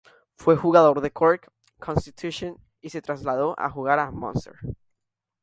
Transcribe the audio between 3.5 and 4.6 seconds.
a jugar a Munster.